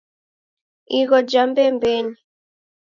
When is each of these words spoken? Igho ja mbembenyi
Igho 0.99 1.17
ja 1.31 1.43
mbembenyi 1.49 2.15